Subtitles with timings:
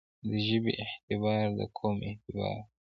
[0.27, 2.69] د ژبې اعتبار دقوم اعتبار دی.